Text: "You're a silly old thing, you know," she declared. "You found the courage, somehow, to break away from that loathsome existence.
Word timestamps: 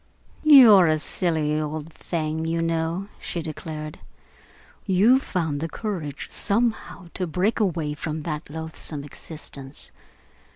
"You're 0.43 0.87
a 0.87 0.97
silly 0.97 1.59
old 1.61 1.93
thing, 1.93 2.43
you 2.43 2.63
know," 2.63 3.07
she 3.19 3.43
declared. 3.43 3.99
"You 4.87 5.19
found 5.19 5.59
the 5.59 5.69
courage, 5.69 6.25
somehow, 6.27 7.09
to 7.13 7.27
break 7.27 7.59
away 7.59 7.93
from 7.93 8.23
that 8.23 8.49
loathsome 8.49 9.03
existence. 9.03 9.91